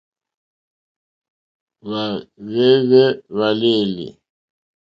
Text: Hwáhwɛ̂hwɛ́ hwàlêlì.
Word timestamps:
Hwáhwɛ̂hwɛ́ 1.87 3.07
hwàlêlì. 3.35 4.07